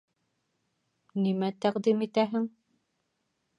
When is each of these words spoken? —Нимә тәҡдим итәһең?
—Нимә 1.27 1.51
тәҡдим 1.67 2.03
итәһең? 2.09 2.51